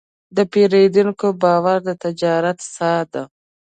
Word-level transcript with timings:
د 0.35 0.37
پیرودونکي 0.51 1.29
باور 1.41 1.77
د 1.87 1.89
تجارت 2.03 2.57
ساه 2.75 3.03
ده. 3.13 3.23